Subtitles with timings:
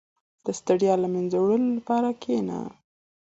[0.45, 2.59] •د ستړیا له منځه وړلو لپاره کښېنه.